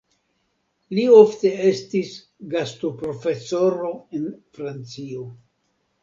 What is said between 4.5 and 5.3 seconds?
Francio.